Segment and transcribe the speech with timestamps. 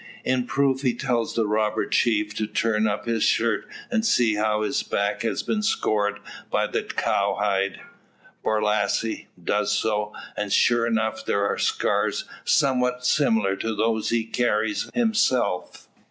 [0.23, 4.63] In proof he tells the robber chief to turn up his shirt, and see how
[4.63, 6.17] his back has been scored
[6.49, 7.79] by the cowhide.
[8.43, 14.23] Borlasse does so; and sure enough there are the scars, somewhat similar to those he
[14.23, 15.87] carries himself.